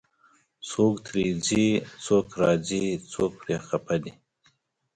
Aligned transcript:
څوک 0.69 0.95
ترې 1.05 1.27
ځي، 1.45 1.67
څوک 2.05 2.27
راځي، 2.41 2.85
څوک 3.11 3.31
پرې 3.41 3.55
خفه 3.67 3.95
دی 4.03 4.13